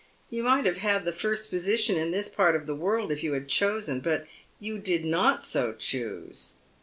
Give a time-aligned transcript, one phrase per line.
[0.31, 3.33] You might have had the first position in this part of the world if you
[3.33, 4.25] had chosen, but
[4.59, 6.55] you did not so choose.